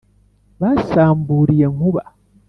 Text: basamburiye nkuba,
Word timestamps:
basamburiye 0.61 1.65
nkuba, 1.73 2.03